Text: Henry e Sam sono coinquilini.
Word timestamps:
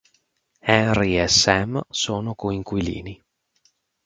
Henry 0.63 1.19
e 1.21 1.27
Sam 1.27 1.79
sono 1.87 2.33
coinquilini. 2.33 3.23